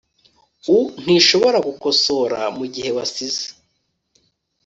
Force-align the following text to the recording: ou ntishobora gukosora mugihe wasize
ou 0.73 0.81
ntishobora 1.03 1.57
gukosora 1.67 2.39
mugihe 2.57 2.89
wasize 2.97 3.45